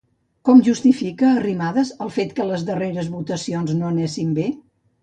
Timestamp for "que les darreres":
2.41-3.13